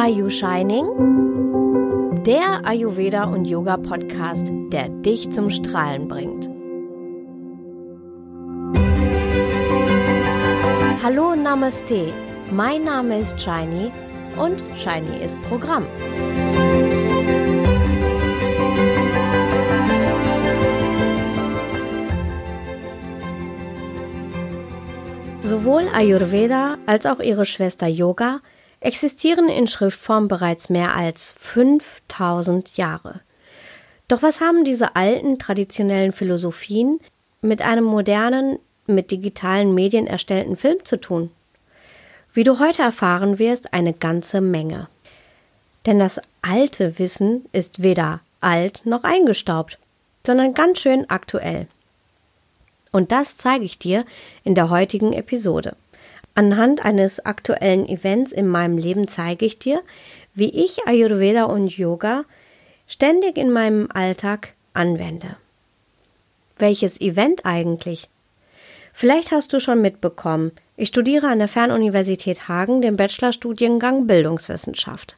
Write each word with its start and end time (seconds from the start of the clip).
Are 0.00 0.08
You 0.08 0.30
Shining? 0.30 0.86
Der 2.22 2.64
Ayurveda 2.64 3.24
und 3.24 3.46
Yoga 3.46 3.76
Podcast, 3.76 4.46
der 4.70 4.90
dich 4.90 5.28
zum 5.32 5.50
Strahlen 5.50 6.06
bringt. 6.06 6.48
Hallo 11.02 11.34
Namaste, 11.34 12.12
mein 12.52 12.84
Name 12.84 13.18
ist 13.18 13.40
Shiny 13.40 13.90
und 14.40 14.62
Shiny 14.76 15.20
ist 15.20 15.36
Programm. 15.48 15.84
Sowohl 25.40 25.88
Ayurveda 25.92 26.78
als 26.86 27.04
auch 27.04 27.18
ihre 27.18 27.44
Schwester 27.44 27.88
Yoga 27.88 28.38
existieren 28.80 29.48
in 29.48 29.66
Schriftform 29.66 30.28
bereits 30.28 30.68
mehr 30.68 30.94
als 30.94 31.32
5000 31.38 32.76
Jahre. 32.76 33.20
Doch 34.08 34.22
was 34.22 34.40
haben 34.40 34.64
diese 34.64 34.96
alten 34.96 35.38
traditionellen 35.38 36.12
Philosophien 36.12 37.00
mit 37.42 37.62
einem 37.62 37.84
modernen, 37.84 38.58
mit 38.86 39.10
digitalen 39.10 39.74
Medien 39.74 40.06
erstellten 40.06 40.56
Film 40.56 40.84
zu 40.84 40.98
tun? 40.98 41.30
Wie 42.32 42.44
du 42.44 42.58
heute 42.58 42.82
erfahren 42.82 43.38
wirst, 43.38 43.74
eine 43.74 43.92
ganze 43.92 44.40
Menge. 44.40 44.88
Denn 45.86 45.98
das 45.98 46.20
alte 46.42 46.98
Wissen 46.98 47.44
ist 47.52 47.82
weder 47.82 48.20
alt 48.40 48.82
noch 48.84 49.04
eingestaubt, 49.04 49.78
sondern 50.26 50.54
ganz 50.54 50.80
schön 50.80 51.08
aktuell. 51.10 51.66
Und 52.92 53.12
das 53.12 53.36
zeige 53.36 53.64
ich 53.64 53.78
dir 53.78 54.04
in 54.44 54.54
der 54.54 54.70
heutigen 54.70 55.12
Episode. 55.12 55.76
Anhand 56.38 56.84
eines 56.84 57.26
aktuellen 57.26 57.88
Events 57.88 58.30
in 58.30 58.46
meinem 58.46 58.78
Leben 58.78 59.08
zeige 59.08 59.44
ich 59.44 59.58
dir, 59.58 59.82
wie 60.34 60.50
ich 60.50 60.86
Ayurveda 60.86 61.46
und 61.46 61.76
Yoga 61.76 62.26
ständig 62.86 63.36
in 63.36 63.50
meinem 63.50 63.88
Alltag 63.92 64.52
anwende. 64.72 65.34
Welches 66.56 67.00
Event 67.00 67.44
eigentlich? 67.44 68.08
Vielleicht 68.92 69.32
hast 69.32 69.52
du 69.52 69.58
schon 69.58 69.82
mitbekommen, 69.82 70.52
ich 70.76 70.90
studiere 70.90 71.26
an 71.26 71.40
der 71.40 71.48
Fernuniversität 71.48 72.46
Hagen 72.46 72.82
den 72.82 72.96
Bachelorstudiengang 72.96 74.06
Bildungswissenschaft. 74.06 75.16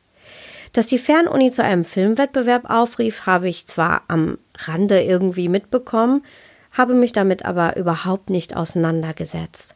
Dass 0.73 0.87
die 0.87 0.99
Fernuni 0.99 1.51
zu 1.51 1.63
einem 1.63 1.85
Filmwettbewerb 1.85 2.71
aufrief, 2.71 3.27
habe 3.27 3.51
ich 3.51 3.67
zwar 3.67 4.05
am 4.09 4.39
Rande 4.57 5.03
irgendwie 5.03 5.51
mitbekommen, 5.51 6.25
habe 6.73 6.95
mich 6.95 7.13
damit 7.13 7.45
aber 7.45 7.77
überhaupt 7.77 8.31
nicht 8.31 8.57
auseinandergesetzt. 8.57 9.75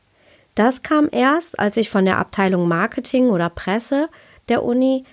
Das 0.55 0.83
kam 0.83 1.09
erst, 1.11 1.59
als 1.59 1.77
ich 1.77 1.91
von 1.91 2.05
der 2.05 2.19
Abteilung 2.19 2.69
Marketing 2.69 3.31
oder 3.31 3.51
Presse 3.51 4.09
der 4.49 4.63
Uni 4.63 5.05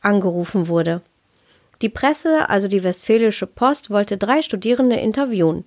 angerufen 0.00 0.68
wurde. 0.68 1.02
Die 1.82 1.88
Presse, 1.88 2.50
also 2.50 2.66
die 2.66 2.82
Westfälische 2.82 3.46
Post, 3.46 3.90
wollte 3.90 4.16
drei 4.16 4.42
Studierende 4.42 4.96
interviewen 4.96 5.64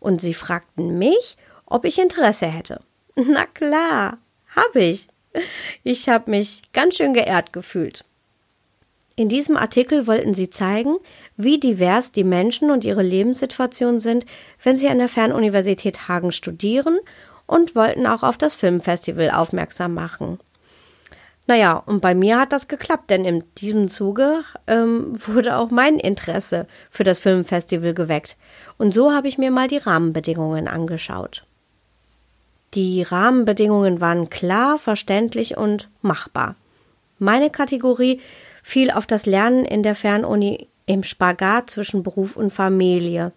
und 0.00 0.20
sie 0.20 0.34
fragten 0.34 0.98
mich, 0.98 1.38
ob 1.66 1.86
ich 1.86 1.98
Interesse 1.98 2.46
hätte. 2.46 2.80
Na 3.16 3.46
klar, 3.46 4.18
habe 4.54 4.80
ich. 4.80 5.08
Ich 5.82 6.08
habe 6.08 6.30
mich 6.30 6.62
ganz 6.72 6.96
schön 6.96 7.14
geehrt 7.14 7.52
gefühlt. 7.52 8.04
In 9.16 9.28
diesem 9.28 9.56
Artikel 9.56 10.06
wollten 10.06 10.34
sie 10.34 10.50
zeigen, 10.50 10.96
wie 11.36 11.58
divers 11.58 12.12
die 12.12 12.24
Menschen 12.24 12.70
und 12.70 12.84
ihre 12.84 13.02
Lebenssituation 13.02 14.00
sind, 14.00 14.26
wenn 14.62 14.76
sie 14.76 14.88
an 14.88 14.98
der 14.98 15.08
Fernuniversität 15.08 16.08
Hagen 16.08 16.32
studieren 16.32 16.98
und 17.46 17.74
wollten 17.74 18.06
auch 18.06 18.22
auf 18.22 18.38
das 18.38 18.54
Filmfestival 18.54 19.30
aufmerksam 19.30 19.94
machen. 19.94 20.38
Naja, 21.46 21.74
und 21.74 22.00
bei 22.00 22.14
mir 22.14 22.38
hat 22.38 22.52
das 22.52 22.68
geklappt, 22.68 23.10
denn 23.10 23.24
in 23.26 23.44
diesem 23.58 23.88
Zuge 23.88 24.44
ähm, 24.66 25.12
wurde 25.26 25.56
auch 25.56 25.70
mein 25.70 25.98
Interesse 25.98 26.66
für 26.90 27.04
das 27.04 27.18
Filmfestival 27.18 27.94
geweckt. 27.94 28.36
Und 28.78 28.94
so 28.94 29.12
habe 29.12 29.28
ich 29.28 29.38
mir 29.38 29.50
mal 29.50 29.68
die 29.68 29.78
Rahmenbedingungen 29.78 30.68
angeschaut. 30.68 31.44
Die 32.72 33.02
Rahmenbedingungen 33.02 34.00
waren 34.00 34.30
klar, 34.30 34.78
verständlich 34.78 35.56
und 35.56 35.90
machbar. 36.02 36.56
Meine 37.18 37.50
Kategorie 37.50 38.20
fiel 38.64 38.90
auf 38.90 39.06
das 39.06 39.26
Lernen 39.26 39.64
in 39.64 39.84
der 39.84 39.94
Fernuni 39.94 40.68
im 40.86 41.04
Spagat 41.04 41.70
zwischen 41.70 42.02
Beruf 42.02 42.36
und 42.36 42.52
Familie. 42.52 43.32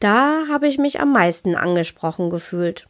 Da 0.00 0.46
habe 0.50 0.66
ich 0.66 0.78
mich 0.78 1.00
am 1.00 1.12
meisten 1.12 1.54
angesprochen 1.54 2.30
gefühlt. 2.30 2.87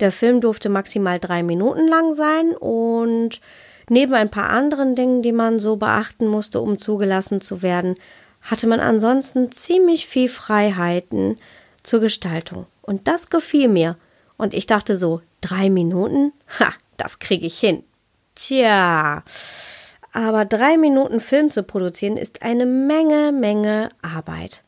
Der 0.00 0.12
Film 0.12 0.40
durfte 0.40 0.68
maximal 0.68 1.18
drei 1.18 1.42
Minuten 1.42 1.88
lang 1.88 2.12
sein 2.12 2.54
und 2.56 3.40
neben 3.88 4.12
ein 4.14 4.30
paar 4.30 4.50
anderen 4.50 4.94
Dingen, 4.94 5.22
die 5.22 5.32
man 5.32 5.58
so 5.58 5.76
beachten 5.76 6.26
musste, 6.26 6.60
um 6.60 6.78
zugelassen 6.78 7.40
zu 7.40 7.62
werden, 7.62 7.94
hatte 8.42 8.66
man 8.66 8.80
ansonsten 8.80 9.50
ziemlich 9.52 10.06
viel 10.06 10.28
Freiheiten 10.28 11.38
zur 11.82 12.00
Gestaltung. 12.00 12.66
Und 12.82 13.08
das 13.08 13.30
gefiel 13.30 13.68
mir. 13.68 13.96
Und 14.36 14.54
ich 14.54 14.66
dachte 14.66 14.96
so, 14.96 15.22
drei 15.40 15.70
Minuten? 15.70 16.32
Ha, 16.60 16.72
das 16.96 17.18
kriege 17.18 17.46
ich 17.46 17.58
hin. 17.58 17.82
Tja, 18.34 19.22
aber 20.12 20.44
drei 20.44 20.76
Minuten 20.76 21.20
Film 21.20 21.50
zu 21.50 21.62
produzieren 21.62 22.18
ist 22.18 22.42
eine 22.42 22.66
Menge, 22.66 23.32
Menge 23.32 23.88
Arbeit 24.02 24.62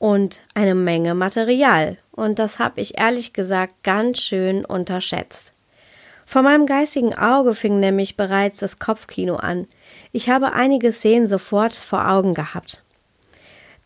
und 0.00 0.40
eine 0.54 0.74
Menge 0.74 1.14
Material. 1.14 1.98
Und 2.10 2.40
das 2.40 2.58
habe 2.58 2.80
ich 2.80 2.98
ehrlich 2.98 3.32
gesagt 3.32 3.84
ganz 3.84 4.18
schön 4.18 4.64
unterschätzt. 4.64 5.52
Vor 6.26 6.42
meinem 6.42 6.66
geistigen 6.66 7.14
Auge 7.14 7.54
fing 7.54 7.78
nämlich 7.80 8.16
bereits 8.16 8.58
das 8.58 8.78
Kopfkino 8.78 9.36
an. 9.36 9.68
Ich 10.10 10.30
habe 10.30 10.52
einige 10.52 10.90
Szenen 10.90 11.26
sofort 11.26 11.74
vor 11.74 12.08
Augen 12.08 12.34
gehabt. 12.34 12.82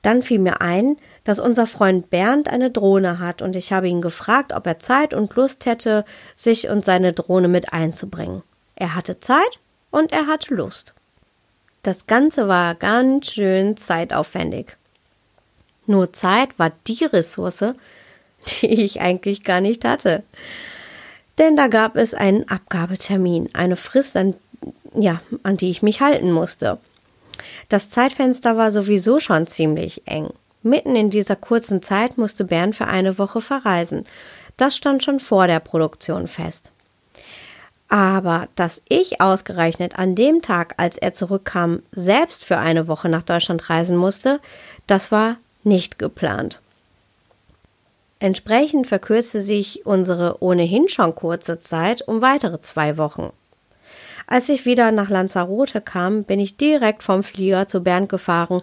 Dann 0.03 0.23
fiel 0.23 0.39
mir 0.39 0.61
ein, 0.61 0.97
dass 1.25 1.41
unser 1.41 1.67
Freund 1.67 2.11
Bernd 2.11 2.49
eine 2.49 2.71
Drohne 2.71 3.19
hat 3.19 3.43
und 3.43 3.57
ich 3.57 3.73
habe 3.73 3.89
ihn 3.89 4.03
gefragt, 4.03 4.53
ob 4.53 4.67
er 4.67 4.79
Zeit 4.79 5.15
und 5.15 5.35
Lust 5.35 5.67
hätte, 5.67 6.05
sich 6.37 6.69
und 6.69 6.85
seine 6.85 7.13
Drohne 7.13 7.49
mit 7.49 7.73
einzubringen. 7.73 8.43
Er 8.77 8.95
hatte 8.95 9.19
Zeit 9.19 9.59
und 9.91 10.13
er 10.13 10.27
hatte 10.27 10.55
Lust. 10.55 10.95
Das 11.83 12.07
Ganze 12.07 12.47
war 12.47 12.75
ganz 12.75 13.33
schön 13.33 13.77
zeitaufwendig. 13.77 14.77
Nur 15.87 16.13
Zeit 16.13 16.59
war 16.59 16.73
die 16.87 17.05
Ressource, 17.05 17.75
die 18.61 18.85
ich 18.85 19.01
eigentlich 19.01 19.45
gar 19.45 19.61
nicht 19.61 19.85
hatte. 19.85 20.23
Denn 21.39 21.57
da 21.57 21.67
gab 21.67 21.97
es 21.97 22.15
einen 22.15 22.49
Abgabetermin, 22.49 23.51
eine 23.55 23.77
Frist, 23.77 24.17
an, 24.17 24.35
ja, 24.95 25.21
an 25.43 25.57
die 25.57 25.71
ich 25.71 25.83
mich 25.83 26.01
halten 26.01 26.31
musste. 26.31 26.79
Das 27.69 27.91
Zeitfenster 27.91 28.57
war 28.57 28.71
sowieso 28.71 29.19
schon 29.19 29.47
ziemlich 29.47 30.03
eng. 30.07 30.31
Mitten 30.63 30.97
in 30.97 31.11
dieser 31.11 31.37
kurzen 31.37 31.83
Zeit 31.83 32.17
musste 32.17 32.45
Bernd 32.45 32.77
für 32.77 32.87
eine 32.87 33.19
Woche 33.19 33.41
verreisen. 33.41 34.07
Das 34.57 34.77
stand 34.77 35.03
schon 35.03 35.21
vor 35.21 35.47
der 35.47 35.61
Produktion 35.61 36.29
fest. 36.29 36.71
Aber 37.89 38.49
dass 38.55 38.81
ich 38.89 39.21
ausgerechnet 39.21 39.99
an 39.99 40.15
dem 40.15 40.41
Tag, 40.41 40.75
als 40.79 40.97
er 40.97 41.13
zurückkam, 41.13 41.83
selbst 41.93 42.45
für 42.45 42.57
eine 42.57 42.89
Woche 42.89 43.09
nach 43.09 43.23
Deutschland 43.23 43.69
reisen 43.69 43.97
musste, 43.97 44.41
das 44.87 45.13
war 45.13 45.37
nicht 45.65 45.99
geplant. 45.99 46.61
Entsprechend 48.19 48.87
verkürzte 48.87 49.41
sich 49.41 49.85
unsere 49.85 50.43
ohnehin 50.43 50.89
schon 50.89 51.15
kurze 51.15 51.61
Zeit 51.61 52.03
um 52.07 52.23
weitere 52.23 52.61
zwei 52.61 52.97
Wochen. 52.97 53.33
Als 54.27 54.49
ich 54.49 54.65
wieder 54.65 54.93
nach 54.93 55.11
Lanzarote 55.11 55.81
kam, 55.81 56.25
bin 56.25 56.41
ich 56.41 56.57
direkt 56.57 57.03
vom 57.03 57.23
Flieger 57.23 57.69
zu 57.69 57.83
Bernd 57.83 58.09
gefahren, 58.09 58.63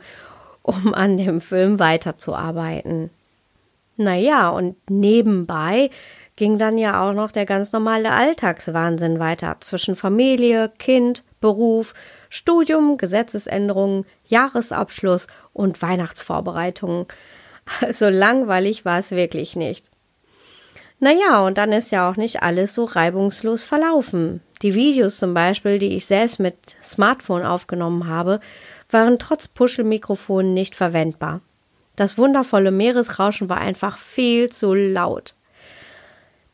um 0.63 0.93
an 0.93 1.17
dem 1.17 1.41
Film 1.41 1.79
weiterzuarbeiten. 1.79 3.11
Naja, 3.97 4.49
und 4.49 4.75
nebenbei 4.89 5.91
ging 6.35 6.57
dann 6.57 6.77
ja 6.77 7.07
auch 7.07 7.13
noch 7.13 7.31
der 7.31 7.45
ganz 7.45 7.71
normale 7.71 8.11
Alltagswahnsinn 8.11 9.19
weiter 9.19 9.57
zwischen 9.59 9.95
Familie, 9.95 10.71
Kind, 10.79 11.23
Beruf, 11.39 11.93
Studium, 12.33 12.97
Gesetzesänderungen, 12.97 14.05
Jahresabschluss 14.27 15.27
und 15.53 15.81
Weihnachtsvorbereitungen. 15.81 17.05
Also 17.79 18.09
langweilig 18.09 18.85
war 18.85 18.97
es 18.97 19.11
wirklich 19.11 19.55
nicht. 19.55 19.91
Naja, 20.99 21.45
und 21.45 21.59
dann 21.59 21.71
ist 21.71 21.91
ja 21.91 22.09
auch 22.09 22.15
nicht 22.15 22.41
alles 22.41 22.73
so 22.73 22.85
reibungslos 22.85 23.63
verlaufen. 23.63 24.41
Die 24.63 24.73
Videos 24.73 25.17
zum 25.17 25.35
Beispiel, 25.35 25.77
die 25.77 25.95
ich 25.95 26.07
selbst 26.07 26.39
mit 26.39 26.55
Smartphone 26.83 27.43
aufgenommen 27.45 28.07
habe, 28.07 28.39
waren 28.89 29.19
trotz 29.19 29.47
Puschelmikrofon 29.47 30.55
nicht 30.55 30.75
verwendbar. 30.75 31.41
Das 31.95 32.17
wundervolle 32.17 32.71
Meeresrauschen 32.71 33.47
war 33.47 33.59
einfach 33.59 33.99
viel 33.99 34.49
zu 34.49 34.73
laut. 34.73 35.35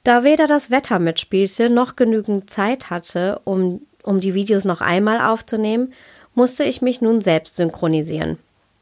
Da 0.04 0.24
weder 0.24 0.48
das 0.48 0.72
Wetter 0.72 1.00
mitspielte 1.00 1.70
noch 1.70 1.96
genügend 1.96 2.50
Zeit 2.50 2.90
hatte, 2.90 3.40
um 3.46 3.82
um 4.08 4.20
die 4.20 4.34
Videos 4.34 4.66
noch 4.66 4.82
einmal 4.82 5.22
aufzunehmen, 5.22 5.94
musste 6.34 6.64
ich 6.64 6.82
mich 6.82 7.02
nun 7.02 7.22
selbst 7.22 7.58
synchronisieren. 7.58 8.38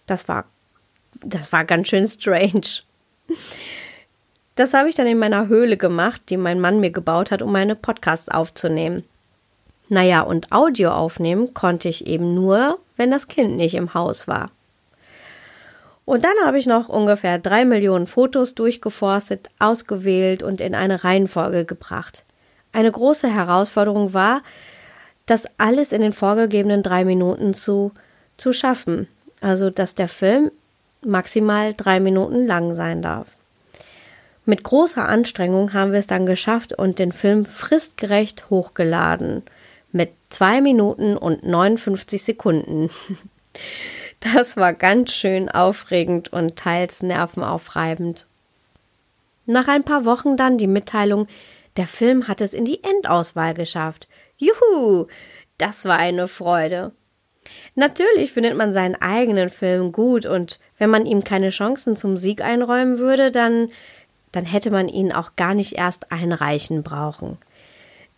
Das 0.05 0.27
war, 0.27 0.45
das 1.21 1.51
war 1.51 1.65
ganz 1.65 1.87
schön 1.87 2.07
strange. 2.07 2.83
Das 4.55 4.73
habe 4.73 4.87
ich 4.87 4.95
dann 4.95 5.07
in 5.07 5.17
meiner 5.17 5.47
Höhle 5.47 5.77
gemacht, 5.77 6.21
die 6.29 6.37
mein 6.37 6.61
Mann 6.61 6.79
mir 6.79 6.91
gebaut 6.91 7.31
hat, 7.31 7.41
um 7.41 7.51
meine 7.51 7.75
Podcasts 7.75 8.29
aufzunehmen. 8.29 9.03
Naja, 9.89 10.21
und 10.21 10.51
Audio 10.51 10.91
aufnehmen 10.91 11.53
konnte 11.53 11.89
ich 11.89 12.07
eben 12.07 12.33
nur, 12.33 12.79
wenn 12.97 13.11
das 13.11 13.27
Kind 13.27 13.57
nicht 13.57 13.75
im 13.75 13.93
Haus 13.93 14.27
war. 14.27 14.49
Und 16.05 16.23
dann 16.23 16.35
habe 16.45 16.57
ich 16.59 16.67
noch 16.67 16.87
ungefähr 16.87 17.39
drei 17.39 17.65
Millionen 17.65 18.07
Fotos 18.07 18.55
durchgeforstet, 18.55 19.49
ausgewählt 19.59 20.43
und 20.43 20.61
in 20.61 20.75
eine 20.75 21.03
Reihenfolge 21.03 21.65
gebracht. 21.65 22.23
Eine 22.71 22.91
große 22.91 23.27
Herausforderung 23.27 24.13
war, 24.13 24.41
das 25.25 25.45
alles 25.57 25.91
in 25.91 26.01
den 26.01 26.13
vorgegebenen 26.13 26.83
drei 26.83 27.03
Minuten 27.05 27.53
zu, 27.53 27.91
zu 28.37 28.53
schaffen. 28.53 29.07
Also, 29.41 29.69
dass 29.69 29.95
der 29.95 30.07
Film 30.07 30.51
maximal 31.01 31.73
drei 31.73 31.99
Minuten 31.99 32.45
lang 32.45 32.73
sein 32.73 33.01
darf. 33.01 33.27
Mit 34.45 34.63
großer 34.63 35.07
Anstrengung 35.07 35.73
haben 35.73 35.91
wir 35.91 35.99
es 35.99 36.07
dann 36.07 36.25
geschafft 36.25 36.73
und 36.73 36.99
den 36.99 37.11
Film 37.11 37.45
fristgerecht 37.45 38.49
hochgeladen. 38.49 39.43
Mit 39.91 40.11
zwei 40.29 40.61
Minuten 40.61 41.17
und 41.17 41.43
59 41.43 42.23
Sekunden. 42.23 42.89
Das 44.33 44.57
war 44.57 44.73
ganz 44.73 45.11
schön 45.11 45.49
aufregend 45.49 46.33
und 46.33 46.55
teils 46.55 47.03
nervenaufreibend. 47.03 48.25
Nach 49.45 49.67
ein 49.67 49.83
paar 49.83 50.05
Wochen 50.05 50.35
dann 50.35 50.57
die 50.57 50.67
Mitteilung, 50.67 51.27
der 51.77 51.85
Film 51.85 52.27
hat 52.27 52.41
es 52.41 52.53
in 52.53 52.65
die 52.65 52.83
Endauswahl 52.83 53.53
geschafft. 53.53 54.07
Juhu! 54.37 55.07
Das 55.57 55.85
war 55.85 55.97
eine 55.97 56.27
Freude. 56.27 56.91
Natürlich 57.75 58.31
findet 58.31 58.55
man 58.55 58.73
seinen 58.73 58.95
eigenen 58.95 59.49
Film 59.49 59.91
gut 59.91 60.25
und 60.25 60.59
wenn 60.77 60.89
man 60.89 61.05
ihm 61.05 61.23
keine 61.23 61.49
Chancen 61.49 61.95
zum 61.95 62.17
Sieg 62.17 62.41
einräumen 62.41 62.97
würde, 62.99 63.31
dann, 63.31 63.69
dann 64.31 64.45
hätte 64.45 64.71
man 64.71 64.87
ihn 64.87 65.11
auch 65.11 65.35
gar 65.35 65.53
nicht 65.53 65.73
erst 65.73 66.11
einreichen 66.11 66.83
brauchen. 66.83 67.37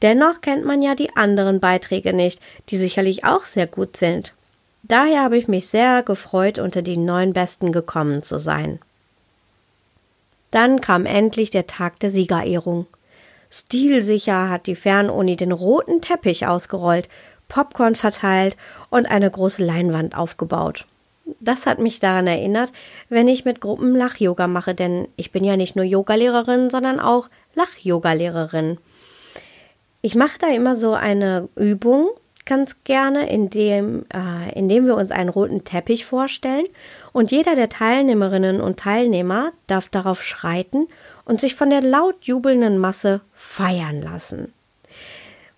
Dennoch 0.01 0.41
kennt 0.41 0.63
man 0.63 0.81
ja 0.81 0.95
die 0.95 1.15
anderen 1.15 1.59
Beiträge 1.59 2.13
nicht, 2.13 2.39
die 2.69 2.77
sicherlich 2.77 3.25
auch 3.25 3.43
sehr 3.43 3.67
gut 3.67 3.97
sind. 3.97 4.33
Daher 4.83 5.23
habe 5.23 5.37
ich 5.37 5.47
mich 5.47 5.67
sehr 5.67 6.03
gefreut, 6.03 6.59
unter 6.59 6.81
die 6.81 6.97
neun 6.97 7.33
Besten 7.33 7.71
gekommen 7.71 8.23
zu 8.23 8.39
sein. 8.39 8.79
Dann 10.51 10.81
kam 10.81 11.05
endlich 11.05 11.49
der 11.49 11.67
Tag 11.67 11.99
der 11.99 12.09
Siegerehrung. 12.09 12.87
Stilsicher 13.49 14.49
hat 14.49 14.67
die 14.67 14.75
Fernuni 14.75 15.35
den 15.35 15.51
roten 15.51 16.01
Teppich 16.01 16.47
ausgerollt, 16.47 17.09
Popcorn 17.47 17.95
verteilt 17.95 18.57
und 18.89 19.05
eine 19.05 19.29
große 19.29 19.63
Leinwand 19.63 20.17
aufgebaut. 20.17 20.85
Das 21.39 21.65
hat 21.65 21.79
mich 21.79 21.99
daran 21.99 22.27
erinnert, 22.27 22.71
wenn 23.09 23.27
ich 23.27 23.45
mit 23.45 23.59
Gruppen 23.59 23.95
Lach-Yoga 23.95 24.47
mache, 24.47 24.73
denn 24.73 25.07
ich 25.17 25.31
bin 25.31 25.44
ja 25.44 25.57
nicht 25.57 25.75
nur 25.75 25.85
Yogalehrerin, 25.85 26.69
sondern 26.69 26.99
auch 26.99 27.29
Lach-Yoga-Lehrerin. 27.53 28.77
Ich 30.01 30.15
mache 30.15 30.39
da 30.39 30.47
immer 30.47 30.75
so 30.75 30.94
eine 30.94 31.49
Übung, 31.55 32.09
ganz 32.45 32.77
gerne, 32.85 33.29
indem, 33.29 34.05
äh, 34.13 34.57
indem 34.57 34.85
wir 34.85 34.95
uns 34.95 35.11
einen 35.11 35.29
roten 35.29 35.65
Teppich 35.65 36.05
vorstellen 36.05 36.65
und 37.11 37.31
jeder 37.31 37.55
der 37.55 37.67
Teilnehmerinnen 37.67 38.61
und 38.61 38.79
Teilnehmer 38.79 39.51
darf 39.67 39.89
darauf 39.89 40.23
schreiten 40.23 40.88
und 41.25 41.41
sich 41.41 41.55
von 41.55 41.69
der 41.69 41.81
laut 41.81 42.23
jubelnden 42.23 42.77
Masse 42.77 43.21
feiern 43.37 44.01
lassen. 44.01 44.53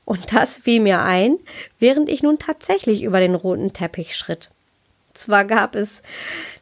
Und 0.05 0.33
das 0.33 0.57
fiel 0.57 0.79
mir 0.79 1.01
ein, 1.01 1.37
während 1.79 2.09
ich 2.09 2.23
nun 2.23 2.39
tatsächlich 2.39 3.03
über 3.03 3.19
den 3.19 3.35
roten 3.35 3.73
Teppich 3.73 4.15
schritt. 4.15 4.49
Zwar 5.13 5.45
gab 5.45 5.75
es 5.75 6.01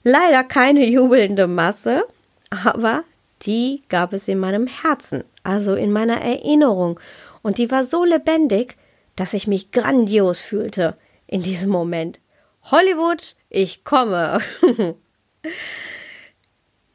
leider 0.03 0.43
keine 0.43 0.85
jubelnde 0.85 1.47
Masse, 1.47 2.03
aber 2.49 3.03
die 3.43 3.83
gab 3.89 4.13
es 4.13 4.27
in 4.27 4.39
meinem 4.39 4.67
Herzen, 4.67 5.23
also 5.43 5.75
in 5.75 5.91
meiner 5.91 6.21
Erinnerung, 6.21 6.99
und 7.41 7.57
die 7.57 7.71
war 7.71 7.83
so 7.83 8.03
lebendig, 8.03 8.75
dass 9.15 9.33
ich 9.33 9.47
mich 9.47 9.71
grandios 9.71 10.41
fühlte 10.41 10.97
in 11.27 11.43
diesem 11.43 11.69
Moment. 11.69 12.19
Hollywood, 12.63 13.35
ich 13.49 13.83
komme. 13.85 14.39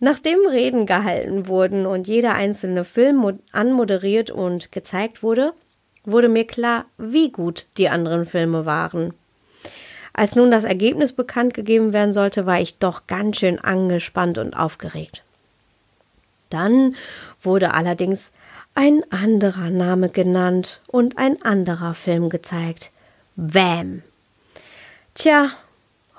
Nachdem 0.04 0.44
Reden 0.49 0.84
gehalten 0.84 1.46
wurden 1.46 1.87
und 1.87 2.08
jeder 2.08 2.34
einzelne 2.34 2.84
Film 2.84 3.38
anmoderiert 3.52 4.32
und 4.32 4.72
gezeigt 4.72 5.22
wurde, 5.22 5.52
wurde 6.04 6.28
mir 6.28 6.44
klar, 6.44 6.87
wie 6.99 7.31
gut 7.31 7.66
die 7.78 7.88
anderen 7.88 8.26
Filme 8.26 8.66
waren. 8.66 9.14
Als 10.12 10.34
nun 10.34 10.50
das 10.50 10.64
Ergebnis 10.64 11.12
bekannt 11.12 11.54
gegeben 11.54 11.93
werden 11.93 12.14
sollte, 12.14 12.46
war 12.46 12.60
ich 12.60 12.78
doch 12.78 13.06
ganz 13.06 13.37
schön 13.37 13.60
angespannt 13.60 14.38
und 14.38 14.54
aufgeregt. 14.54 15.22
Dann 16.50 16.96
wurde 17.40 17.72
allerdings 17.72 18.32
ein 18.75 19.05
anderer 19.12 19.70
Name 19.70 20.08
genannt 20.08 20.81
und 20.88 21.16
ein 21.16 21.40
anderer 21.43 21.94
Film 21.94 22.28
gezeigt. 22.28 22.90
Wham! 23.37 24.02
Tja, 25.14 25.50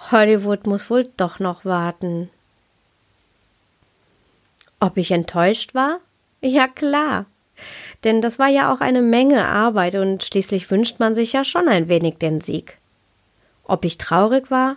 Hollywood 0.09 0.67
muss 0.67 0.89
wohl 0.89 1.09
doch 1.17 1.39
noch 1.39 1.65
warten. 1.65 2.29
Ob 4.83 4.97
ich 4.97 5.11
enttäuscht 5.11 5.73
war? 5.73 6.01
Ja 6.41 6.67
klar. 6.67 7.25
Denn 8.03 8.21
das 8.21 8.37
war 8.37 8.49
ja 8.49 8.73
auch 8.73 8.81
eine 8.81 9.01
Menge 9.01 9.45
Arbeit 9.45 9.95
und 9.95 10.25
schließlich 10.25 10.69
wünscht 10.69 10.99
man 10.99 11.15
sich 11.15 11.31
ja 11.31 11.45
schon 11.45 11.69
ein 11.69 11.87
wenig 11.87 12.15
den 12.17 12.41
Sieg. 12.41 12.77
Ob 13.63 13.85
ich 13.85 13.97
traurig 13.97 14.51
war? 14.51 14.75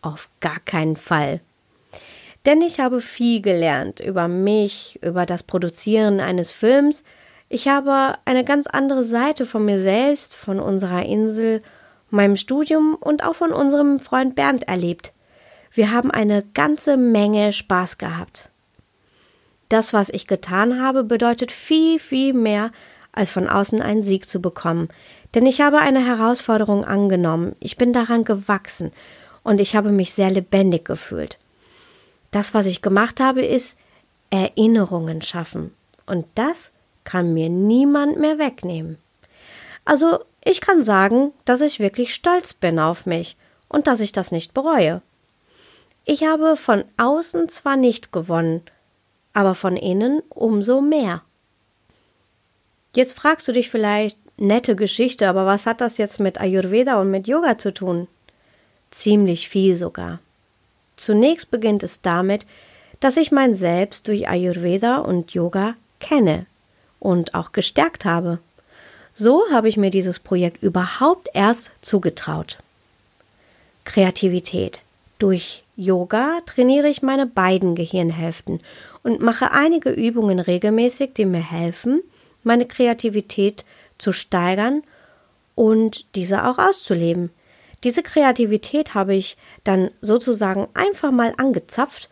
Auf 0.00 0.28
gar 0.38 0.60
keinen 0.60 0.96
Fall. 0.96 1.40
Denn 2.46 2.62
ich 2.62 2.78
habe 2.78 3.00
viel 3.00 3.42
gelernt 3.42 3.98
über 3.98 4.28
mich, 4.28 5.00
über 5.02 5.26
das 5.26 5.42
Produzieren 5.42 6.20
eines 6.20 6.52
Films, 6.52 7.02
ich 7.48 7.66
habe 7.66 8.16
eine 8.26 8.44
ganz 8.44 8.68
andere 8.68 9.02
Seite 9.02 9.44
von 9.44 9.64
mir 9.64 9.80
selbst, 9.80 10.36
von 10.36 10.60
unserer 10.60 11.04
Insel, 11.04 11.64
meinem 12.10 12.36
Studium 12.36 12.94
und 12.94 13.24
auch 13.24 13.34
von 13.34 13.52
unserem 13.52 13.98
Freund 13.98 14.36
Bernd 14.36 14.68
erlebt. 14.68 15.12
Wir 15.72 15.90
haben 15.90 16.12
eine 16.12 16.44
ganze 16.54 16.96
Menge 16.96 17.52
Spaß 17.52 17.98
gehabt. 17.98 18.52
Das, 19.68 19.92
was 19.92 20.08
ich 20.08 20.26
getan 20.26 20.82
habe, 20.82 21.04
bedeutet 21.04 21.52
viel, 21.52 21.98
viel 21.98 22.32
mehr, 22.32 22.72
als 23.12 23.30
von 23.30 23.48
außen 23.48 23.82
einen 23.82 24.02
Sieg 24.02 24.28
zu 24.28 24.40
bekommen. 24.40 24.88
Denn 25.34 25.44
ich 25.44 25.60
habe 25.60 25.78
eine 25.78 26.04
Herausforderung 26.04 26.84
angenommen, 26.84 27.54
ich 27.60 27.76
bin 27.76 27.92
daran 27.92 28.24
gewachsen 28.24 28.92
und 29.42 29.60
ich 29.60 29.76
habe 29.76 29.90
mich 29.90 30.14
sehr 30.14 30.30
lebendig 30.30 30.84
gefühlt. 30.84 31.38
Das, 32.30 32.54
was 32.54 32.66
ich 32.66 32.82
gemacht 32.82 33.20
habe, 33.20 33.44
ist 33.44 33.76
Erinnerungen 34.30 35.22
schaffen. 35.22 35.74
Und 36.06 36.26
das 36.34 36.72
kann 37.04 37.34
mir 37.34 37.48
niemand 37.48 38.18
mehr 38.18 38.38
wegnehmen. 38.38 38.98
Also 39.84 40.18
ich 40.44 40.60
kann 40.60 40.82
sagen, 40.82 41.32
dass 41.44 41.60
ich 41.60 41.80
wirklich 41.80 42.14
stolz 42.14 42.54
bin 42.54 42.78
auf 42.78 43.06
mich 43.06 43.36
und 43.68 43.86
dass 43.86 44.00
ich 44.00 44.12
das 44.12 44.32
nicht 44.32 44.54
bereue. 44.54 45.02
Ich 46.04 46.24
habe 46.24 46.56
von 46.56 46.84
außen 46.96 47.48
zwar 47.48 47.76
nicht 47.76 48.12
gewonnen, 48.12 48.62
aber 49.38 49.54
von 49.54 49.76
innen 49.76 50.20
umso 50.30 50.80
mehr. 50.80 51.22
Jetzt 52.92 53.12
fragst 53.16 53.46
du 53.46 53.52
dich 53.52 53.70
vielleicht, 53.70 54.18
nette 54.36 54.74
Geschichte, 54.74 55.28
aber 55.28 55.46
was 55.46 55.64
hat 55.64 55.80
das 55.80 55.96
jetzt 55.96 56.18
mit 56.18 56.40
Ayurveda 56.40 57.00
und 57.00 57.12
mit 57.12 57.28
Yoga 57.28 57.56
zu 57.56 57.72
tun? 57.72 58.08
Ziemlich 58.90 59.48
viel 59.48 59.76
sogar. 59.76 60.18
Zunächst 60.96 61.52
beginnt 61.52 61.84
es 61.84 62.00
damit, 62.00 62.46
dass 62.98 63.16
ich 63.16 63.30
mein 63.30 63.54
Selbst 63.54 64.08
durch 64.08 64.28
Ayurveda 64.28 64.96
und 64.96 65.32
Yoga 65.34 65.74
kenne 66.00 66.46
und 66.98 67.34
auch 67.34 67.52
gestärkt 67.52 68.04
habe. 68.04 68.40
So 69.14 69.44
habe 69.52 69.68
ich 69.68 69.76
mir 69.76 69.90
dieses 69.90 70.18
Projekt 70.18 70.64
überhaupt 70.64 71.28
erst 71.32 71.70
zugetraut. 71.80 72.58
Kreativität. 73.84 74.80
Durch 75.18 75.64
Yoga 75.76 76.40
trainiere 76.46 76.88
ich 76.88 77.02
meine 77.02 77.26
beiden 77.26 77.74
Gehirnhälften 77.74 78.60
und 79.02 79.20
mache 79.20 79.50
einige 79.52 79.90
Übungen 79.90 80.38
regelmäßig, 80.38 81.14
die 81.14 81.24
mir 81.24 81.42
helfen, 81.42 82.02
meine 82.44 82.66
Kreativität 82.66 83.64
zu 83.98 84.12
steigern 84.12 84.82
und 85.54 86.04
diese 86.14 86.44
auch 86.44 86.58
auszuleben. 86.58 87.30
Diese 87.84 88.02
Kreativität 88.02 88.94
habe 88.94 89.14
ich 89.14 89.36
dann 89.64 89.90
sozusagen 90.00 90.68
einfach 90.74 91.10
mal 91.10 91.34
angezapft 91.36 92.08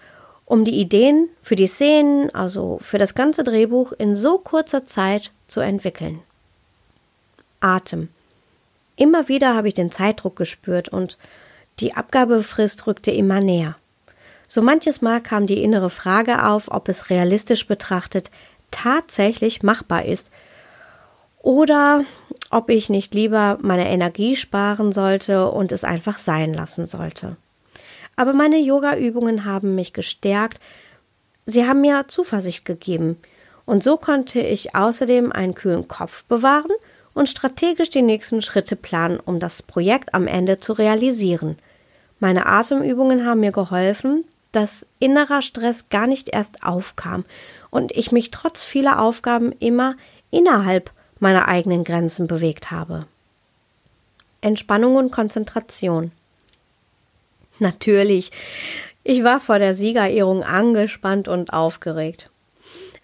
um 0.46 0.64
die 0.64 0.80
Ideen 0.80 1.28
für 1.42 1.56
die 1.56 1.66
Szenen, 1.66 2.32
also 2.32 2.78
für 2.80 2.98
das 2.98 3.14
ganze 3.14 3.42
Drehbuch 3.42 3.92
in 3.92 4.14
so 4.14 4.38
kurzer 4.38 4.84
Zeit 4.84 5.32
zu 5.48 5.60
entwickeln. 5.60 6.20
Atem. 7.60 8.08
Immer 8.94 9.28
wieder 9.28 9.54
habe 9.54 9.68
ich 9.68 9.75
den 9.75 9.90
Zeitdruck 9.90 10.36
gespürt 10.36 10.88
und 10.88 11.18
die 11.80 11.95
Abgabefrist 11.95 12.87
rückte 12.87 13.11
immer 13.11 13.40
näher. 13.40 13.76
So 14.49 14.62
manches 14.62 15.02
Mal 15.02 15.21
kam 15.21 15.47
die 15.47 15.62
innere 15.62 15.90
Frage 15.90 16.45
auf, 16.45 16.71
ob 16.71 16.88
es 16.88 17.11
realistisch 17.11 17.66
betrachtet 17.66 18.30
tatsächlich 18.71 19.62
machbar 19.62 20.04
ist 20.04 20.30
oder 21.38 22.04
ob 22.50 22.71
ich 22.71 22.88
nicht 22.88 23.14
lieber 23.14 23.59
meine 23.61 23.88
Energie 23.88 24.37
sparen 24.37 24.92
sollte 24.92 25.50
und 25.50 25.73
es 25.73 25.85
einfach 25.85 26.18
sein 26.18 26.54
lassen 26.54 26.87
sollte. 26.87 27.37
Aber 28.16 28.33
meine 28.33 28.59
Yoga-Übungen 28.59 29.45
haben 29.45 29.75
mich 29.75 29.92
gestärkt. 29.92 30.59
Sie 31.45 31.66
haben 31.66 31.83
mir 31.83 32.06
Zuversicht 32.09 32.64
gegeben. 32.64 33.18
Und 33.66 33.85
so 33.85 33.97
konnte 33.97 34.40
ich 34.40 34.75
außerdem 34.75 35.33
einen 35.33 35.54
kühlen 35.54 35.87
Kopf 35.87 36.25
bewahren 36.25 36.73
und 37.14 37.28
strategisch 37.28 37.90
die 37.90 38.02
nächsten 38.02 38.42
Schritte 38.42 38.76
planen, 38.76 39.21
um 39.21 39.38
das 39.38 39.62
Projekt 39.62 40.14
am 40.14 40.26
Ende 40.26 40.56
zu 40.56 40.73
realisieren. 40.73 41.59
Meine 42.18 42.46
Atemübungen 42.46 43.26
haben 43.26 43.40
mir 43.40 43.52
geholfen, 43.52 44.25
dass 44.52 44.87
innerer 44.99 45.42
Stress 45.42 45.90
gar 45.90 46.06
nicht 46.06 46.30
erst 46.30 46.62
aufkam 46.62 47.25
und 47.70 47.92
ich 47.92 48.11
mich 48.11 48.30
trotz 48.30 48.62
vieler 48.62 49.00
Aufgaben 49.00 49.52
immer 49.52 49.96
innerhalb 50.30 50.90
meiner 51.20 51.46
eigenen 51.46 51.85
Grenzen 51.85 52.26
bewegt 52.26 52.70
habe. 52.70 53.06
Entspannung 54.40 54.96
und 54.96 55.12
Konzentration. 55.12 56.11
Natürlich, 57.58 58.32
ich 59.04 59.25
war 59.25 59.40
vor 59.40 59.58
der 59.58 59.75
Siegerehrung 59.75 60.42
angespannt 60.42 61.28
und 61.28 61.52
aufgeregt. 61.52 62.30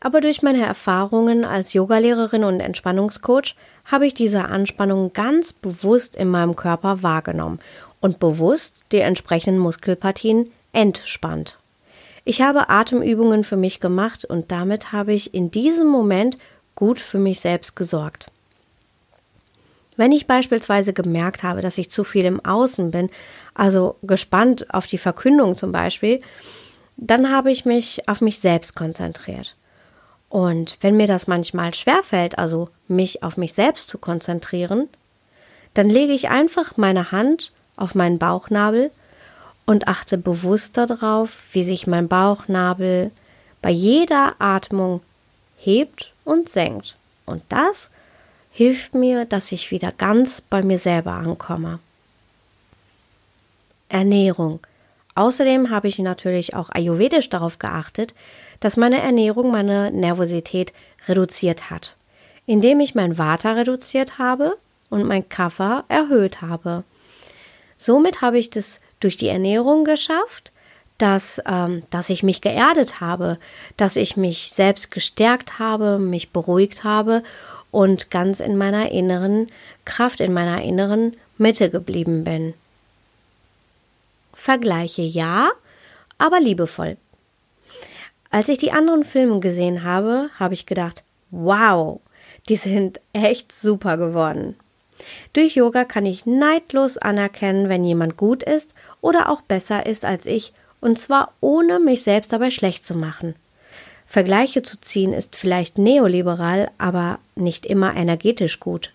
Aber 0.01 0.21
durch 0.21 0.43
meine 0.43 0.65
Erfahrungen 0.65 1.45
als 1.45 1.75
Yogalehrerin 1.75 2.45
und 2.45 2.61
Entspannungscoach 2.61 3.55
habe 3.85 4.07
ich 4.07 4.15
diese 4.15 4.45
Anspannung 4.45 5.13
ganz 5.13 5.53
bewusst 5.53 6.17
in 6.17 6.29
meinem 6.29 6.57
Körper 6.57 7.03
wahrgenommen 7.03 7.61
und 8.03 8.19
bewusst 8.19 8.85
die 8.93 8.99
entsprechenden 8.99 9.59
Muskelpartien 9.59 10.51
entspannt. 10.75 11.59
Ich 12.25 12.43
habe 12.43 12.69
Atemübungen 12.69 13.45
für 13.45 13.57
mich 13.57 13.81
gemacht 13.81 14.25
und 14.27 14.53
damit 14.53 14.93
habe 14.93 15.15
ich 15.15 15.33
in 15.33 15.51
diesem 15.51 15.89
Moment 15.89 16.37
gut 16.75 17.01
für 17.01 17.19
mich 17.19 17.41
selbst 17.41 17.75
gesorgt. 17.75 18.27
Wenn 19.97 20.13
ich 20.13 20.27
beispielsweise 20.27 20.93
gemerkt 20.93 21.43
habe, 21.43 21.61
dass 21.61 21.79
ich 21.79 21.91
zu 21.91 22.03
viel 22.05 22.25
im 22.25 22.45
Außen 22.45 22.91
bin, 22.91 23.09
also 23.55 23.97
gespannt 24.03 24.73
auf 24.75 24.87
die 24.87 24.99
Verkündung 24.99 25.57
zum 25.57 25.71
Beispiel, 25.71 26.21
dann 26.97 27.31
habe 27.31 27.51
ich 27.51 27.65
mich 27.65 28.09
auf 28.09 28.21
mich 28.21 28.39
selbst 28.39 28.75
konzentriert. 28.75 29.57
Und 30.29 30.79
wenn 30.81 30.97
mir 30.97 31.07
das 31.07 31.27
manchmal 31.27 31.75
schwerfällt, 31.75 32.39
also 32.39 32.69
mich 32.89 33.23
auf 33.23 33.37
mich 33.37 33.53
selbst 33.53 33.89
zu 33.89 33.99
konzentrieren, 33.99 34.89
dann 35.75 35.89
lege 35.89 36.13
ich 36.13 36.31
einfach 36.31 36.77
meine 36.77 37.13
Hand 37.13 37.53
auf 37.77 37.95
meinen 37.95 38.19
Bauchnabel 38.19 38.91
und 39.67 39.89
achte 39.89 40.19
bewusst 40.19 40.77
darauf, 40.77 41.37
wie 41.53 41.65
sich 41.65 41.87
mein 41.87 42.09
Bauchnabel 42.09 43.11
bei 43.61 43.71
jeder 43.71 44.35
Atmung 44.39 45.01
hebt 45.57 46.13
und 46.25 46.49
senkt. 46.49 46.97
Und 47.27 47.43
das 47.49 47.91
hilft 48.51 48.95
mir, 48.95 49.25
dass 49.25 49.53
ich 49.53 49.71
wieder 49.71 49.93
ganz 49.93 50.41
bei 50.41 50.63
mir 50.63 50.79
selber 50.79 51.13
ankomme. 51.13 51.79
Ernährung. 53.89 54.61
Außerdem 55.15 55.71
habe 55.71 55.89
ich 55.89 55.99
natürlich 55.99 56.55
auch 56.55 56.71
ayurvedisch 56.71 57.29
darauf 57.29 57.59
geachtet, 57.59 58.15
dass 58.61 58.77
meine 58.77 59.01
Ernährung 59.01 59.51
meine 59.51 59.91
Nervosität 59.91 60.73
reduziert 61.07 61.71
hat, 61.71 61.97
indem 62.47 62.81
ich 62.81 62.95
mein 62.95 63.19
Vata 63.19 63.53
reduziert 63.53 64.19
habe 64.19 64.57
und 64.89 65.05
mein 65.05 65.29
Kapha 65.29 65.85
erhöht 65.89 66.41
habe. 66.41 66.85
Somit 67.83 68.21
habe 68.21 68.39
ich 68.39 68.49
das 68.49 68.81
durch 69.01 69.17
die 69.17 69.27
Ernährung 69.27 69.83
geschafft, 69.85 70.53
dass, 70.99 71.43
ähm, 71.47 71.83
dass 71.91 72.11
ich 72.11 72.23
mich 72.23 72.41
geerdet 72.41 73.01
habe, 73.01 73.39
dass 73.77 73.97
ich 73.97 74.17
mich 74.17 74.53
selbst 74.53 74.93
gestärkt 74.93 75.59
habe, 75.59 75.99
mich 75.99 76.31
beruhigt 76.31 76.85
habe 76.85 77.25
und 77.73 78.13
ganz 78.13 78.39
in 78.39 78.57
meiner 78.57 78.93
inneren 78.93 79.49
Kraft, 79.85 80.21
in 80.21 80.33
meiner 80.33 80.63
inneren 80.63 81.17
Mitte 81.39 81.71
geblieben 81.71 82.23
bin. 82.23 82.55
Vergleiche 84.33 85.03
ja, 85.03 85.51
aber 86.19 86.39
liebevoll. 86.39 86.97
Als 88.31 88.49
ich 88.49 88.59
die 88.59 88.71
anderen 88.71 89.03
Filme 89.03 89.41
gesehen 89.41 89.83
habe, 89.83 90.31
habe 90.39 90.55
ich 90.55 90.67
gedacht, 90.67 91.03
wow, 91.33 92.01
die 92.49 92.57
sind 92.57 93.01
echt 93.13 93.51
super 93.51 93.97
geworden. 93.97 94.55
Durch 95.33 95.55
Yoga 95.55 95.85
kann 95.85 96.07
ich 96.07 96.27
neidlos 96.27 96.99
anerkennen, 96.99 97.69
wenn 97.69 97.85
jemand 97.85 98.17
gut 98.17 98.43
ist 98.43 98.75
oder 99.01 99.29
auch 99.29 99.43
besser 99.43 99.87
ist 99.87 100.05
als 100.05 100.27
ich, 100.27 100.53
und 100.81 100.99
zwar 100.99 101.33
ohne 101.41 101.79
mich 101.79 102.03
selbst 102.03 102.33
dabei 102.33 102.51
schlecht 102.51 102.85
zu 102.85 102.95
machen. 102.95 103.35
Vergleiche 104.07 104.63
zu 104.63 104.79
ziehen 104.81 105.15
ist 105.15 105.37
vielleicht 105.37 105.79
neoliberal, 105.79 106.71
aber 106.77 107.19
nicht 107.35 107.65
immer 107.65 107.97
energetisch 107.97 108.61
gut. 108.61 108.93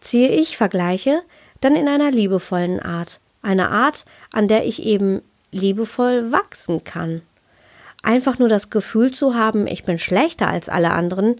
Ziehe 0.00 0.30
ich 0.30 0.56
Vergleiche, 0.56 1.22
dann 1.60 1.76
in 1.76 1.88
einer 1.88 2.10
liebevollen 2.10 2.80
Art, 2.80 3.20
eine 3.42 3.68
Art, 3.70 4.04
an 4.32 4.48
der 4.48 4.64
ich 4.64 4.82
eben 4.82 5.20
liebevoll 5.50 6.32
wachsen 6.32 6.84
kann. 6.84 7.22
Einfach 8.02 8.38
nur 8.38 8.48
das 8.48 8.70
Gefühl 8.70 9.12
zu 9.12 9.34
haben, 9.34 9.66
ich 9.66 9.84
bin 9.84 9.98
schlechter 9.98 10.48
als 10.48 10.68
alle 10.68 10.92
anderen, 10.92 11.36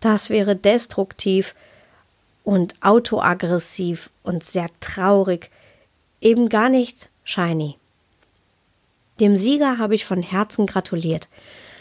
das 0.00 0.28
wäre 0.28 0.54
destruktiv 0.54 1.54
und 2.48 2.76
autoaggressiv 2.80 4.08
und 4.22 4.42
sehr 4.42 4.68
traurig, 4.80 5.50
eben 6.22 6.48
gar 6.48 6.70
nicht 6.70 7.10
shiny. 7.22 7.76
Dem 9.20 9.36
Sieger 9.36 9.76
habe 9.76 9.94
ich 9.94 10.06
von 10.06 10.22
Herzen 10.22 10.64
gratuliert. 10.64 11.28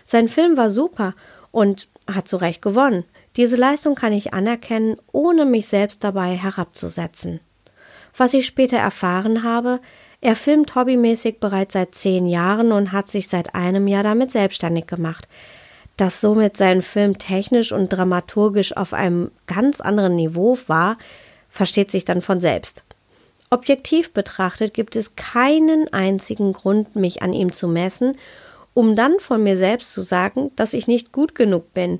Sein 0.03 0.27
Film 0.27 0.57
war 0.57 0.69
super 0.69 1.13
und 1.51 1.87
hat 2.05 2.27
zu 2.27 2.35
Recht 2.35 2.61
gewonnen. 2.61 3.05
Diese 3.37 3.55
Leistung 3.55 3.95
kann 3.95 4.11
ich 4.11 4.33
anerkennen, 4.33 4.97
ohne 5.13 5.45
mich 5.45 5.67
selbst 5.67 6.03
dabei 6.03 6.35
herabzusetzen. 6.35 7.39
Was 8.17 8.33
ich 8.33 8.45
später 8.45 8.75
erfahren 8.75 9.43
habe, 9.43 9.79
er 10.19 10.35
filmt 10.35 10.75
hobbymäßig 10.75 11.39
bereits 11.39 11.75
seit 11.75 11.95
zehn 11.95 12.27
Jahren 12.27 12.73
und 12.73 12.91
hat 12.91 13.07
sich 13.07 13.29
seit 13.29 13.55
einem 13.55 13.87
Jahr 13.87 14.03
damit 14.03 14.31
selbstständig 14.31 14.85
gemacht. 14.85 15.29
Dass 15.97 16.21
somit 16.21 16.57
sein 16.57 16.83
Film 16.83 17.17
technisch 17.17 17.71
und 17.71 17.89
dramaturgisch 17.89 18.77
auf 18.77 18.93
einem 18.93 19.31
ganz 19.47 19.81
anderen 19.81 20.15
Niveau 20.15 20.57
war, 20.67 20.97
versteht 21.49 21.89
sich 21.89 22.05
dann 22.05 22.21
von 22.21 22.39
selbst. 22.39 22.83
Objektiv 23.49 24.13
betrachtet 24.13 24.73
gibt 24.73 24.95
es 24.95 25.15
keinen 25.15 25.91
einzigen 25.91 26.53
Grund, 26.53 26.95
mich 26.95 27.23
an 27.23 27.33
ihm 27.33 27.51
zu 27.51 27.67
messen, 27.67 28.17
um 28.73 28.95
dann 28.95 29.19
von 29.19 29.41
mir 29.41 29.57
selbst 29.57 29.91
zu 29.91 30.01
sagen, 30.01 30.51
dass 30.55 30.73
ich 30.73 30.87
nicht 30.87 31.11
gut 31.11 31.33
genug 31.33 31.73
bin, 31.73 31.99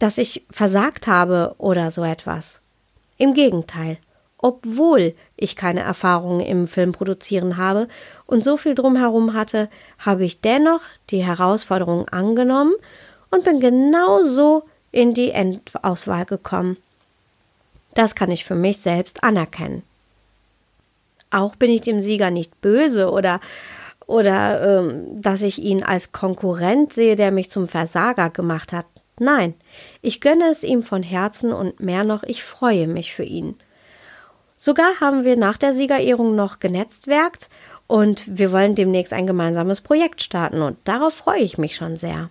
dass 0.00 0.18
ich 0.18 0.44
versagt 0.50 1.06
habe 1.06 1.54
oder 1.58 1.90
so 1.90 2.02
etwas. 2.02 2.60
Im 3.16 3.32
Gegenteil, 3.34 3.98
obwohl 4.38 5.14
ich 5.36 5.54
keine 5.54 5.80
Erfahrungen 5.80 6.40
im 6.40 6.66
Filmproduzieren 6.66 7.58
habe 7.58 7.88
und 8.26 8.42
so 8.42 8.56
viel 8.56 8.74
drumherum 8.74 9.34
hatte, 9.34 9.68
habe 9.98 10.24
ich 10.24 10.40
dennoch 10.40 10.80
die 11.10 11.24
Herausforderung 11.24 12.08
angenommen 12.08 12.74
und 13.34 13.44
bin 13.44 13.58
genauso 13.58 14.62
in 14.92 15.12
die 15.12 15.30
Endauswahl 15.30 16.24
gekommen. 16.24 16.76
Das 17.94 18.14
kann 18.14 18.30
ich 18.30 18.44
für 18.44 18.54
mich 18.54 18.78
selbst 18.78 19.24
anerkennen. 19.24 19.82
Auch 21.30 21.56
bin 21.56 21.70
ich 21.70 21.80
dem 21.80 22.00
Sieger 22.00 22.30
nicht 22.30 22.60
böse 22.60 23.10
oder 23.10 23.40
oder 24.06 24.80
ähm, 24.80 25.20
dass 25.20 25.42
ich 25.42 25.58
ihn 25.58 25.82
als 25.82 26.12
Konkurrent 26.12 26.92
sehe, 26.92 27.16
der 27.16 27.32
mich 27.32 27.50
zum 27.50 27.66
Versager 27.66 28.30
gemacht 28.30 28.72
hat. 28.72 28.84
Nein, 29.18 29.54
ich 30.02 30.20
gönne 30.20 30.44
es 30.50 30.62
ihm 30.62 30.82
von 30.82 31.02
Herzen 31.02 31.52
und 31.52 31.80
mehr 31.80 32.04
noch, 32.04 32.22
ich 32.22 32.44
freue 32.44 32.86
mich 32.86 33.14
für 33.14 33.22
ihn. 33.22 33.56
Sogar 34.56 35.00
haben 35.00 35.24
wir 35.24 35.36
nach 35.36 35.56
der 35.56 35.72
Siegerehrung 35.72 36.36
noch 36.36 36.60
genetzwerkt 36.60 37.48
und 37.86 38.38
wir 38.38 38.52
wollen 38.52 38.74
demnächst 38.74 39.12
ein 39.12 39.26
gemeinsames 39.26 39.80
Projekt 39.80 40.22
starten 40.22 40.62
und 40.62 40.76
darauf 40.84 41.14
freue 41.14 41.40
ich 41.40 41.58
mich 41.58 41.74
schon 41.74 41.96
sehr. 41.96 42.28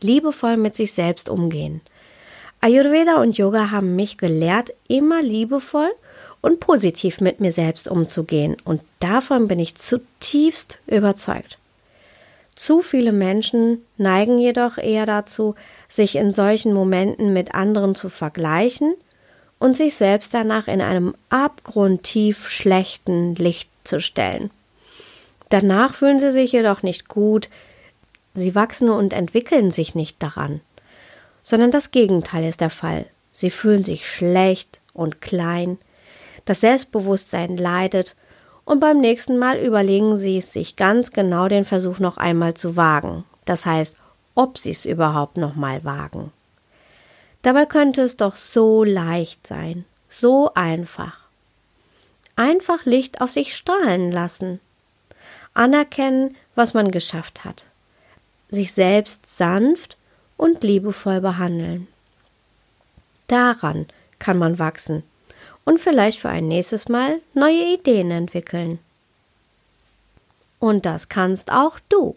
Liebevoll 0.00 0.56
mit 0.56 0.76
sich 0.76 0.92
selbst 0.92 1.28
umgehen. 1.28 1.80
Ayurveda 2.60 3.20
und 3.20 3.38
Yoga 3.38 3.70
haben 3.70 3.96
mich 3.96 4.18
gelehrt, 4.18 4.72
immer 4.88 5.22
liebevoll 5.22 5.90
und 6.40 6.60
positiv 6.60 7.20
mit 7.20 7.40
mir 7.40 7.52
selbst 7.52 7.88
umzugehen 7.88 8.56
und 8.64 8.80
davon 9.00 9.48
bin 9.48 9.58
ich 9.58 9.76
zutiefst 9.76 10.78
überzeugt. 10.86 11.58
Zu 12.56 12.82
viele 12.82 13.12
Menschen 13.12 13.84
neigen 13.96 14.38
jedoch 14.38 14.78
eher 14.78 15.06
dazu, 15.06 15.54
sich 15.88 16.16
in 16.16 16.32
solchen 16.32 16.72
Momenten 16.72 17.32
mit 17.32 17.54
anderen 17.54 17.94
zu 17.94 18.08
vergleichen– 18.08 18.94
und 19.58 19.76
sich 19.76 19.94
selbst 19.94 20.34
danach 20.34 20.68
in 20.68 20.80
einem 20.80 21.14
abgrundtief 21.30 22.48
schlechten 22.48 23.34
Licht 23.34 23.70
zu 23.84 24.00
stellen. 24.00 24.50
Danach 25.48 25.94
fühlen 25.94 26.20
sie 26.20 26.32
sich 26.32 26.52
jedoch 26.52 26.82
nicht 26.82 27.08
gut, 27.08 27.48
sie 28.38 28.54
wachsen 28.54 28.90
und 28.90 29.12
entwickeln 29.12 29.70
sich 29.70 29.94
nicht 29.94 30.22
daran, 30.22 30.60
sondern 31.42 31.70
das 31.70 31.90
Gegenteil 31.90 32.44
ist 32.44 32.60
der 32.60 32.70
Fall. 32.70 33.06
Sie 33.32 33.50
fühlen 33.50 33.82
sich 33.82 34.08
schlecht 34.08 34.80
und 34.92 35.20
klein, 35.20 35.78
das 36.44 36.60
Selbstbewusstsein 36.60 37.56
leidet, 37.56 38.16
und 38.64 38.80
beim 38.80 39.00
nächsten 39.00 39.38
Mal 39.38 39.58
überlegen 39.58 40.18
sie 40.18 40.36
es 40.36 40.52
sich 40.52 40.76
ganz 40.76 41.12
genau 41.12 41.48
den 41.48 41.64
Versuch 41.64 42.00
noch 42.00 42.18
einmal 42.18 42.52
zu 42.52 42.76
wagen, 42.76 43.24
das 43.46 43.64
heißt, 43.64 43.96
ob 44.34 44.58
sie 44.58 44.72
es 44.72 44.84
überhaupt 44.84 45.38
noch 45.38 45.54
mal 45.54 45.84
wagen. 45.84 46.32
Dabei 47.42 47.64
könnte 47.64 48.02
es 48.02 48.16
doch 48.16 48.36
so 48.36 48.84
leicht 48.84 49.46
sein, 49.46 49.84
so 50.08 50.52
einfach. 50.54 51.20
Einfach 52.36 52.84
Licht 52.84 53.20
auf 53.20 53.30
sich 53.30 53.56
strahlen 53.56 54.12
lassen. 54.12 54.60
Anerkennen, 55.54 56.36
was 56.54 56.74
man 56.74 56.90
geschafft 56.90 57.44
hat. 57.44 57.66
Sich 58.48 58.72
selbst 58.72 59.26
sanft 59.26 59.96
und 60.36 60.62
liebevoll 60.62 61.20
behandeln. 61.20 61.86
Daran 63.26 63.86
kann 64.18 64.38
man 64.38 64.58
wachsen 64.58 65.02
und 65.64 65.80
vielleicht 65.80 66.18
für 66.18 66.30
ein 66.30 66.48
nächstes 66.48 66.88
Mal 66.88 67.20
neue 67.34 67.74
Ideen 67.74 68.10
entwickeln. 68.10 68.78
Und 70.58 70.86
das 70.86 71.08
kannst 71.08 71.52
auch 71.52 71.78
du. 71.88 72.16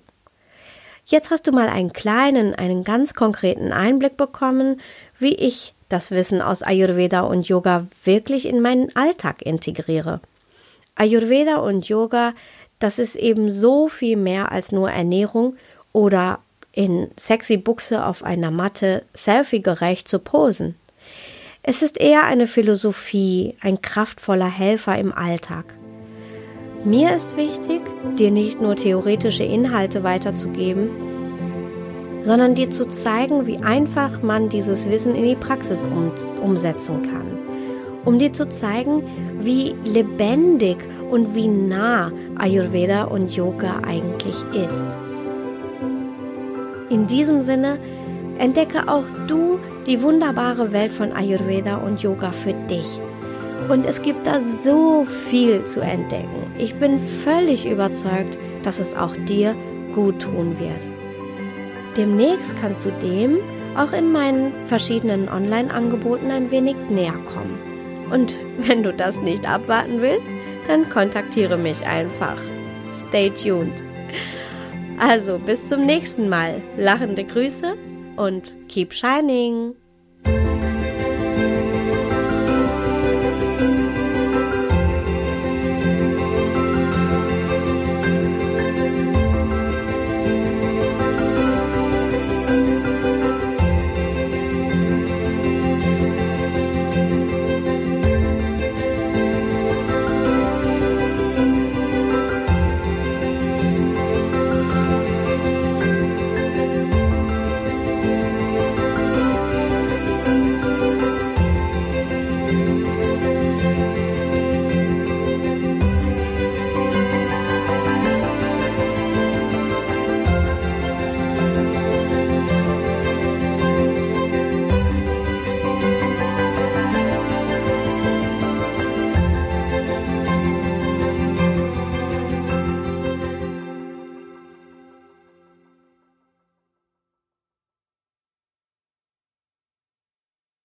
Jetzt 1.06 1.32
hast 1.32 1.48
du 1.48 1.52
mal 1.52 1.68
einen 1.68 1.92
kleinen, 1.92 2.56
einen 2.56 2.86
ganz 2.86 3.14
konkreten 3.14 3.74
Einblick 3.74 4.16
bekommen, 4.16 4.80
wie 5.20 5.36
ich 5.36 5.74
das 5.90 6.12
Wissen 6.12 6.42
aus 6.42 6.64
Ayurveda 6.64 7.22
und 7.22 7.48
Yoga 7.48 7.88
wirklich 8.06 8.46
in 8.46 8.62
meinen 8.62 8.96
Alltag 8.96 9.42
integriere. 9.42 10.22
Ayurveda 10.96 11.58
und 11.58 11.90
Yoga, 11.90 12.34
das 12.80 12.98
ist 12.98 13.18
eben 13.18 13.52
so 13.52 13.90
viel 13.90 14.16
mehr 14.16 14.52
als 14.52 14.72
nur 14.72 14.90
Ernährung 14.90 15.58
oder 15.94 16.40
in 16.74 17.10
sexy 17.18 17.58
Buchse 17.58 18.06
auf 18.06 18.24
einer 18.24 18.52
Matte 18.52 19.04
selfie-gerecht 19.14 20.08
zu 20.08 20.20
posen. 20.20 20.76
Es 21.64 21.82
ist 21.82 22.00
eher 22.00 22.24
eine 22.24 22.48
Philosophie, 22.48 23.56
ein 23.62 23.82
kraftvoller 23.82 24.50
Helfer 24.50 24.98
im 24.98 25.14
Alltag. 25.14 25.66
Mir 26.84 27.14
ist 27.14 27.38
wichtig, 27.38 27.82
dir 28.18 28.32
nicht 28.32 28.60
nur 28.60 28.76
theoretische 28.76 29.44
Inhalte 29.44 30.04
weiterzugeben, 30.04 30.90
sondern 32.24 32.56
dir 32.56 32.72
zu 32.72 32.88
zeigen, 32.88 33.46
wie 33.46 33.58
einfach 33.58 34.24
man 34.24 34.50
dieses 34.50 34.90
Wissen 34.90 35.14
in 35.14 35.26
die 35.26 35.36
Praxis 35.36 35.86
um, 35.86 36.12
umsetzen 36.42 37.04
kann. 37.04 37.38
Um 38.06 38.18
dir 38.18 38.34
zu 38.34 38.50
zeigen, 38.50 39.04
wie 39.40 39.76
lebendig 39.84 40.78
und 41.12 41.36
wie 41.36 41.48
nah 41.48 42.12
Ayurveda 42.38 43.04
und 43.04 43.36
Yoga 43.36 43.82
eigentlich 43.84 44.38
ist. 44.54 44.84
In 46.92 47.08
diesem 47.08 47.46
Sinne 47.46 47.80
entdecke 48.38 48.90
auch 48.90 49.06
du 49.26 49.60
die 49.88 50.02
wunderbare 50.02 50.74
Welt 50.74 50.92
von 50.92 51.14
Ayurveda 51.14 51.78
und 51.78 52.02
Yoga 52.02 52.34
für 52.34 52.54
dich. 52.70 53.00
Und 53.70 53.86
es 53.86 54.02
gibt 54.02 54.28
da 54.28 54.42
so 54.42 55.06
viel 55.06 55.64
zu 55.64 55.80
entdecken. 55.80 56.52
Ich 56.58 56.76
bin 56.76 57.00
völlig 57.00 57.66
überzeugt, 57.66 58.38
dass 58.64 58.80
es 58.80 58.94
auch 58.94 59.16
dir 59.26 59.56
gut 59.94 60.22
tun 60.22 60.60
wird. 60.60 60.90
Demnächst 61.96 62.58
kannst 62.60 62.84
du 62.84 62.92
dem 63.02 63.38
auch 63.78 63.94
in 63.94 64.12
meinen 64.12 64.52
verschiedenen 64.66 65.30
Online-Angeboten 65.30 66.30
ein 66.30 66.52
wenig 66.52 66.76
näher 66.90 67.16
kommen. 67.34 67.58
Und 68.12 68.36
wenn 68.58 68.84
du 68.84 68.92
das 68.92 69.22
nicht 69.22 69.50
abwarten 69.50 70.02
willst, 70.02 70.28
dann 70.68 70.90
kontaktiere 70.90 71.58
mich 71.58 71.86
einfach. 71.86 72.38
Stay 72.94 73.30
tuned. 73.30 73.91
Also 75.02 75.40
bis 75.40 75.68
zum 75.68 75.88
nächsten 75.88 76.30
Mal. 76.30 76.62
Lachende 76.78 77.24
Grüße 77.24 77.76
und 78.18 78.56
keep 78.68 78.94
shining. 78.94 79.74